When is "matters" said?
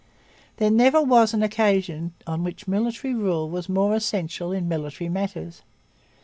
5.09-5.61